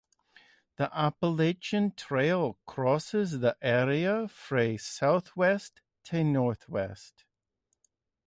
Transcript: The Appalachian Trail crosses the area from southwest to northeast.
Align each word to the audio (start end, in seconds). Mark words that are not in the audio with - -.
The 0.77 0.89
Appalachian 0.97 1.91
Trail 1.91 2.57
crosses 2.65 3.37
the 3.39 3.55
area 3.61 4.27
from 4.27 4.79
southwest 4.79 5.81
to 6.05 6.23
northeast. 6.23 7.25